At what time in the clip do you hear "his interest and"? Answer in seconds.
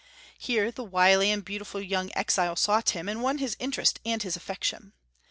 3.37-4.23